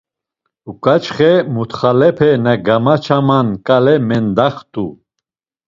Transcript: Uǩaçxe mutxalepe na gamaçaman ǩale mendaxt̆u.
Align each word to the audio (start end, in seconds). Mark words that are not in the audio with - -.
Uǩaçxe 0.69 1.31
mutxalepe 1.53 2.29
na 2.43 2.53
gamaçaman 2.65 3.47
ǩale 3.65 3.95
mendaxt̆u. 4.07 4.85